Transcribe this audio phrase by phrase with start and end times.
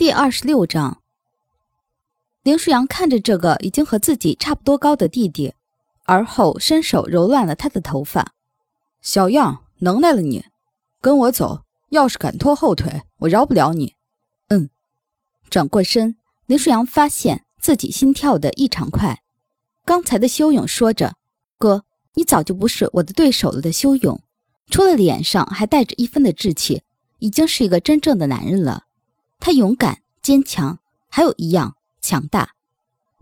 [0.00, 1.02] 第二十六章，
[2.42, 5.52] 林舒扬看着这个已经和自己差不多高的弟弟，
[6.04, 8.32] 而后伸手揉乱了他的头发。
[9.02, 10.46] 小样，能耐了你！
[11.02, 13.94] 跟我走，要是敢拖后腿，我饶不了你。
[14.48, 14.70] 嗯。
[15.50, 19.20] 转过身，林舒扬发现自己心跳的异常快。
[19.84, 21.16] 刚才的修勇说着
[21.60, 24.22] ：“哥，你早就不是我的对手了。”的修勇，
[24.70, 26.84] 除了脸上还带着一分的稚气，
[27.18, 28.84] 已经是一个真正的男人了。
[29.40, 32.54] 他勇敢、坚强，还有一样强大。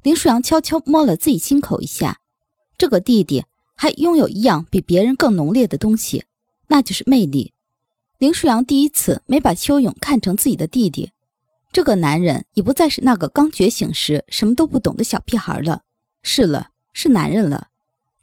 [0.02, 2.20] 林舒扬悄悄摸了自己心口一下，
[2.76, 3.44] 这个弟弟
[3.74, 6.24] 还拥有一样比别人更浓烈的东西，
[6.66, 7.52] 那就是魅力。
[8.18, 11.12] 林舒扬第一次没把邱勇看成自己的弟弟，
[11.72, 15.82] 这个男人已不再是那个刚觉醒时什么都不懂的小屁孩了，
[16.22, 17.68] 是了，是男人了。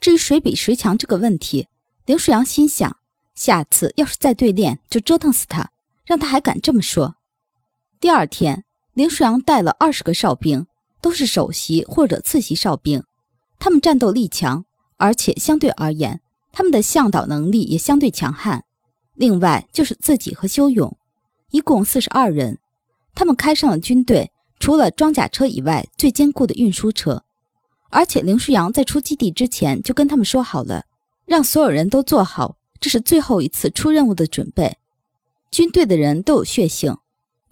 [0.01, 1.67] 至于谁比谁强这个问题，
[2.05, 2.97] 林舒扬心想，
[3.33, 5.71] 下次要是再对练，就折腾死他，
[6.05, 7.15] 让他还敢这么说。
[8.05, 10.67] 第二天，林舒扬带了二十个哨兵，
[11.01, 13.03] 都是首席或者次席哨兵。
[13.57, 14.63] 他们战斗力强，
[14.97, 16.21] 而且相对而言，
[16.51, 18.63] 他们的向导能力也相对强悍。
[19.15, 20.95] 另外就是自己和修勇，
[21.49, 22.59] 一共四十二人。
[23.15, 27.23] 他们开上了军队除了装甲车以外最坚固的运输车。
[27.89, 30.83] 而且林舒扬在出基地之前就跟他们说好了，
[31.25, 34.77] 让所有人都做好这是最后一次出任务的准备。
[35.49, 36.95] 军队的人都有血性。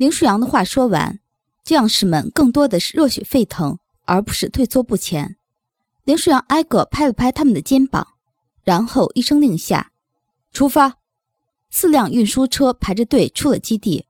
[0.03, 1.21] 林舒扬的话说完，
[1.63, 5.37] 将士们更多的是热血沸腾，而不是退缩不前。
[6.03, 8.05] 林舒扬挨个拍了拍他们的肩膀，
[8.65, 9.93] 然后一声令下，
[10.51, 10.97] 出发。
[11.69, 14.05] 四辆运输车排着队出了基地。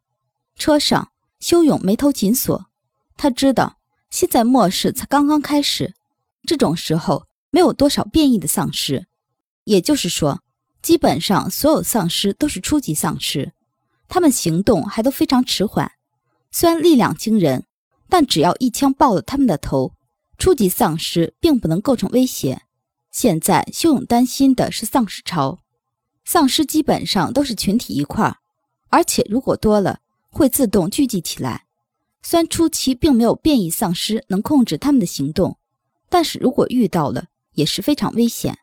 [0.56, 2.66] 车上，修勇眉头紧锁，
[3.16, 3.78] 他知道
[4.10, 5.94] 现在末世才刚刚开始，
[6.48, 9.06] 这种时候没有多少变异的丧尸，
[9.66, 10.42] 也就是说，
[10.82, 13.54] 基本上所有丧尸都是初级丧尸。
[14.14, 15.92] 他们行动还都非常迟缓，
[16.52, 17.66] 虽然力量惊人，
[18.08, 19.96] 但只要一枪爆了他们的头，
[20.38, 22.62] 初级丧尸并不能构成威胁。
[23.10, 25.58] 现在修勇担心的是丧尸潮，
[26.26, 28.38] 丧尸基本上都是群体一块儿，
[28.90, 31.66] 而且如果多了会自动聚集起来。
[32.22, 35.58] 虽然初期并没有变异丧尸能控制他们的行动，
[36.08, 38.60] 但是如果遇到了也是非常危险。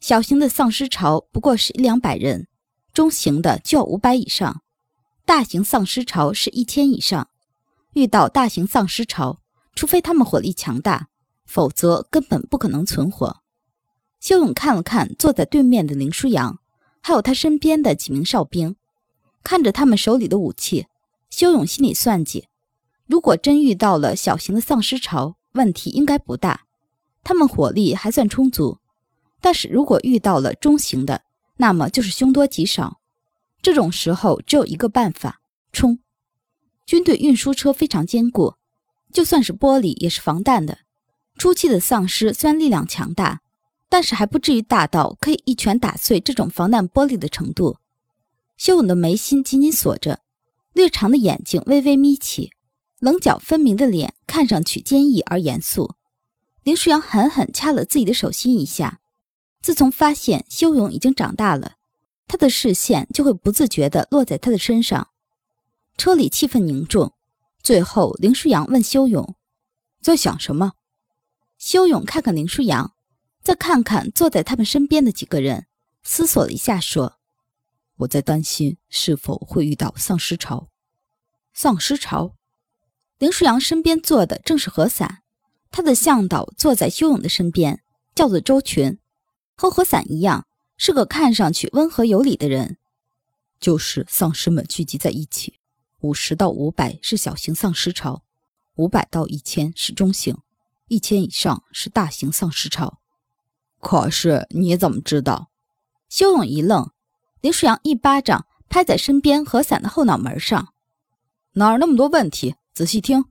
[0.00, 2.48] 小型的丧尸潮不过是一两百人，
[2.94, 4.62] 中型的就要五百以上。
[5.30, 7.28] 大型丧尸潮是一千以上，
[7.92, 9.38] 遇到大型丧尸潮，
[9.76, 11.06] 除非他们火力强大，
[11.46, 13.36] 否则根本不可能存活。
[14.18, 16.58] 修勇看了看坐在对面的林舒扬，
[17.00, 18.74] 还有他身边的几名哨兵，
[19.44, 20.88] 看着他们手里的武器，
[21.30, 22.48] 修勇心里算计：
[23.06, 26.62] 如果真遇到了小型的丧尸潮，问题应该不大，
[27.22, 28.80] 他们火力还算充足；
[29.40, 31.22] 但是如果遇到了中型的，
[31.58, 32.99] 那么就是凶多吉少。
[33.62, 35.40] 这种时候只有一个办法：
[35.72, 35.98] 冲！
[36.86, 38.54] 军队运输车非常坚固，
[39.12, 40.78] 就算是玻璃也是防弹的。
[41.36, 43.40] 初期的丧尸虽然力量强大，
[43.88, 47.78] 但是还不至于大到可以一拳打碎这种防弹玻璃的程度。
[48.56, 50.20] 修勇的眉心紧紧锁着，
[50.72, 52.52] 略长的眼睛微微眯起，
[52.98, 55.94] 棱角分明的脸看上去坚毅而严肃。
[56.62, 59.00] 林舒扬狠狠掐了自己的手心一下。
[59.62, 61.76] 自从发现修勇已经长大了。
[62.30, 65.08] 他的视线就会不自觉地落在他的身上。
[65.96, 67.12] 车里气氛凝重，
[67.60, 69.34] 最后林舒扬问修勇
[70.00, 70.74] ：“在想什么？”
[71.58, 72.94] 修勇看看林舒扬，
[73.42, 75.66] 再看看坐在他们身边的几个人，
[76.04, 77.18] 思索了一下，说
[77.98, 80.68] ：“我在担心是否会遇到丧尸潮。”
[81.52, 82.36] 丧尸潮？
[83.18, 85.22] 林舒扬身边坐的正是何伞，
[85.72, 87.82] 他的向导坐在修勇的身边，
[88.14, 89.00] 叫做周群，
[89.56, 90.46] 和何伞一样。
[90.82, 92.78] 是个看上去温和有礼的人，
[93.60, 95.58] 就是丧尸们聚集在一起，
[96.00, 98.22] 五十到五百是小型丧尸潮，
[98.76, 100.38] 五百到一千是中型，
[100.88, 102.98] 一千以上是大型丧尸潮。
[103.78, 105.50] 可是你怎么知道？
[106.08, 106.90] 修勇一愣，
[107.42, 110.72] 林舒扬一巴掌拍在身边和伞的后脑门上
[111.52, 112.54] ：“哪儿那么多问题？
[112.72, 113.26] 仔细听。”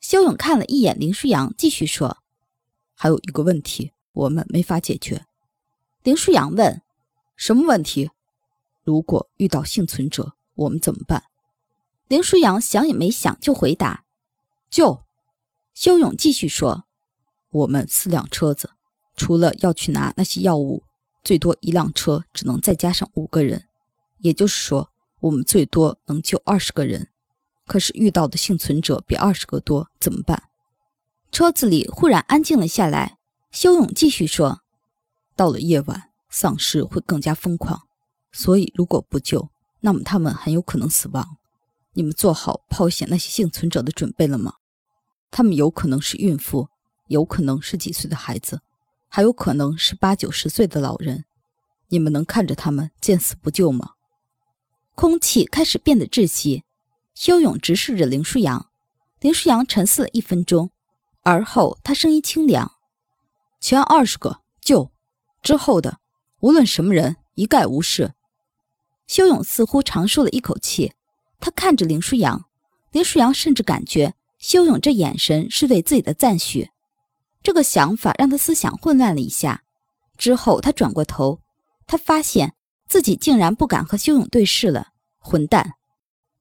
[0.00, 2.18] 修勇看了一眼林舒扬，继续说
[2.94, 5.26] ：“还有一个问题，我们没法解决。”
[6.02, 6.80] 林舒扬问
[7.36, 8.10] ：“什么问题？
[8.84, 11.24] 如果遇到幸存者，我们怎么办？”
[12.08, 14.04] 林舒扬想也没想就回答
[14.70, 15.02] ：“救。”
[15.74, 16.84] 修勇继续说
[17.52, 18.70] ：“我们四辆车子，
[19.14, 20.84] 除了要去拿那些药物，
[21.22, 23.66] 最多一辆车只能再加上五个人，
[24.20, 27.08] 也就是说，我们最多能救二十个人。
[27.66, 30.44] 可是遇到的幸存者比二十个多，怎么办？”
[31.30, 33.18] 车子里忽然安静了下来。
[33.50, 34.62] 修勇继续说。
[35.40, 37.88] 到了夜晚，丧尸会更加疯狂，
[38.30, 39.48] 所以如果不救，
[39.80, 41.38] 那么他们很有可能死亡。
[41.94, 44.56] 你们做好抛险那些幸存者的准备了吗？
[45.30, 46.68] 他们有可能是孕妇，
[47.06, 48.60] 有可能是几岁的孩子，
[49.08, 51.24] 还有可能是八九十岁的老人。
[51.88, 53.92] 你们能看着他们见死不救吗？
[54.94, 56.64] 空气开始变得窒息。
[57.14, 58.68] 修勇直视着林舒扬，
[59.20, 60.70] 林舒扬沉思了一分钟，
[61.22, 62.72] 而后他声音清凉
[63.58, 64.90] ：“前二十个救，
[65.42, 65.98] 之后的
[66.40, 68.12] 无论什么人一概无视。”
[69.06, 70.92] 修勇似乎长舒了一口气，
[71.40, 72.44] 他看着林舒扬，
[72.92, 76.70] 林舒扬甚至感觉修勇这眼神是对自己的赞许。
[77.42, 79.64] 这个想法让他思想混乱了一下，
[80.16, 81.40] 之后他转过头。
[81.86, 82.54] 他发现
[82.86, 84.88] 自己竟然不敢和修勇对视了，
[85.18, 85.72] 混蛋！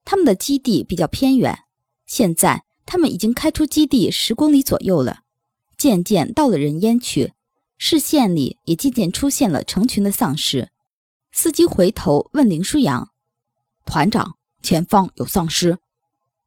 [0.06, 1.57] 他们的基地比较偏远，
[2.06, 5.22] 现在他们已经开出基地十公里左右了，
[5.75, 7.34] 渐渐到了人烟区，
[7.80, 10.70] 视线里也渐渐出现了成群的丧尸。
[11.31, 13.10] 司机回头问林舒扬
[13.86, 15.80] ：“团长，前方有丧尸。”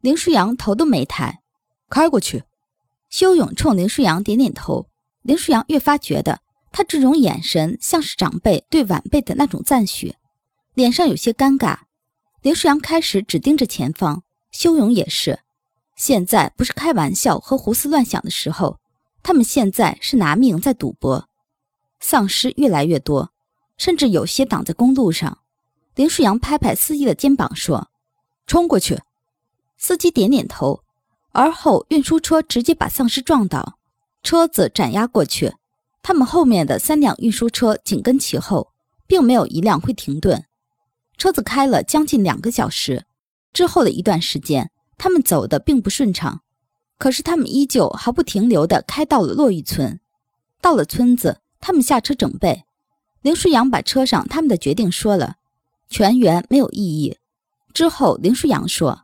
[0.01, 1.41] 林舒扬头都没抬
[1.91, 2.45] ：“开过去。”
[3.11, 4.87] 修勇冲林舒扬点点头。
[5.23, 6.39] 林舒扬越发觉得。
[6.75, 10.15] 他这种眼神像是长辈对晚辈的那种赞许，
[10.73, 11.81] 脸上有些尴尬。
[12.41, 15.41] 林舒扬开始只盯着前方，修勇也是。
[15.97, 18.79] 现在不是开玩笑和胡思乱想的时候，
[19.23, 21.29] 他们现在是拿命在赌博。
[22.01, 23.33] 丧尸越来越多，
[23.77, 25.39] 甚至有些挡在公路上。
[25.95, 27.91] 林舒扬拍拍司机的肩膀说
[28.47, 29.01] ：“冲过去。”
[29.79, 30.83] 司机点点头，
[31.33, 33.79] 而后运输车直接把丧尸撞倒，
[34.23, 35.55] 车子斩压过去。
[36.03, 38.73] 他们后面的三辆运输车紧跟其后，
[39.07, 40.45] 并没有一辆会停顿。
[41.17, 43.05] 车子开了将近两个小时
[43.53, 46.41] 之后的一段时间，他们走的并不顺畅，
[47.03, 49.99] 可是他们依旧毫不停留地开到了落玉村。
[50.61, 52.63] 到了村子，他们下车准备。
[53.23, 55.35] 林舒扬把车上他们的决定说了，
[55.89, 57.19] 全员没有异议。
[57.75, 59.03] 之后，林舒扬说：“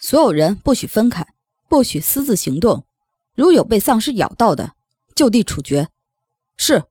[0.00, 1.26] 所有人不许分开，
[1.68, 2.86] 不许私自行动，
[3.34, 4.72] 如有被丧尸咬到的，
[5.14, 5.88] 就地处决。”
[6.56, 6.84] 是，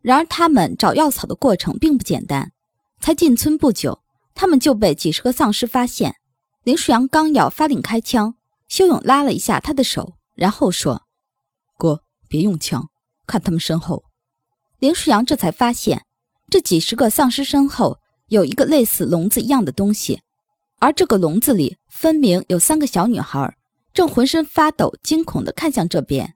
[0.00, 2.52] 然而他们找药草的过程并不简单。
[3.00, 4.00] 才进村不久，
[4.32, 6.18] 他们就被几十个丧尸发现。
[6.62, 8.36] 林舒扬刚要发令开枪，
[8.72, 11.02] 修勇拉了一下他的手，然后说
[11.76, 12.88] ：“哥，别用枪，
[13.26, 14.02] 看他们身后。”
[14.80, 16.06] 林舒扬这才发现，
[16.48, 17.98] 这几十个丧尸身后
[18.28, 20.22] 有一个类似笼子一样的东西，
[20.78, 23.54] 而这个笼子里分明有三个小女孩，
[23.92, 26.34] 正浑身发抖、惊恐地看向这边。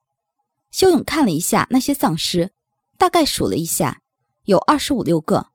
[0.71, 2.53] 修勇看了一下那些丧尸。
[2.99, 4.03] 大概数了一下，
[4.45, 5.47] 有二十五六个。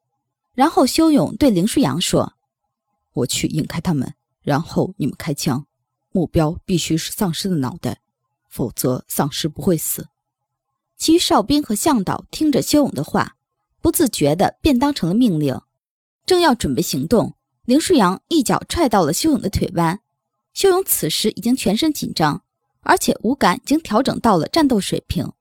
[0.56, 2.34] 然后修勇对林舒扬说
[3.14, 5.68] ：“我去引开他们，然后你们开枪，
[6.12, 8.00] 目标必须是丧尸的脑袋，
[8.50, 10.08] 否则丧尸不会死。”
[10.98, 13.36] 其余哨兵和向导听着修勇的话，
[13.82, 15.60] 不自觉地便当成了命令。
[16.26, 17.36] 正要准备行动，
[17.66, 20.00] 林舒扬一脚踹到了修勇的腿弯。
[20.54, 22.44] 修勇此时已经全身紧张，
[22.82, 25.32] 而且五感已经调整到了战斗水平。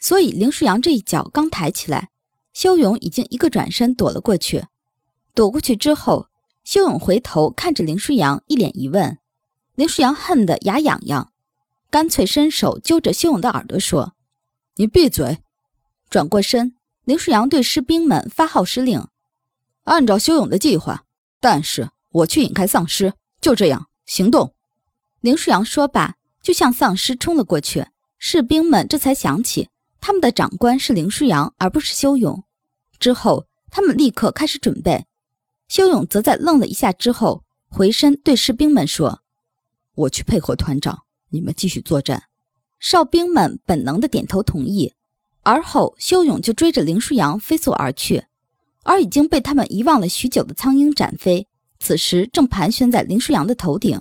[0.00, 2.10] 所以林舒扬这一脚刚抬起来，
[2.52, 4.64] 修勇已经一个转身躲了过去。
[5.34, 6.28] 躲过去之后，
[6.64, 9.18] 修勇回头看着林舒扬，一脸疑问。
[9.76, 11.32] 林舒扬恨得牙痒痒，
[11.90, 14.14] 干脆伸手揪着修勇的耳朵说
[14.76, 15.38] ：“你闭嘴！”
[16.08, 19.06] 转过身，林舒扬对士兵们发号施令
[19.84, 21.04] ：“按照修勇的计划，
[21.40, 24.54] 但是我去引开丧尸，就这样行动。”
[25.20, 27.86] 林舒扬说罢，就向丧尸冲了过去。
[28.18, 29.68] 士兵们这才想起。
[30.00, 32.44] 他们的长官是林舒扬，而不是修勇。
[32.98, 35.06] 之后，他们立刻开始准备。
[35.66, 39.22] 修勇则在愣了一下之后，回身对士兵们说
[39.94, 42.24] ：“我去配合团长，你们继续作战。”
[42.80, 44.92] 哨兵们本能的点头同意。
[45.42, 48.24] 而后，修勇就追着林舒扬飞速而去。
[48.82, 51.48] 而已经被他们遗忘了许久的苍鹰展飞，
[51.80, 53.98] 此时正盘旋在林舒扬的头顶。